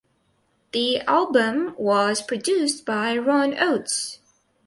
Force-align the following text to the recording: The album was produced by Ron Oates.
The 0.71 0.99
album 1.01 1.75
was 1.77 2.23
produced 2.23 2.87
by 2.87 3.15
Ron 3.19 3.55
Oates. 3.59 4.17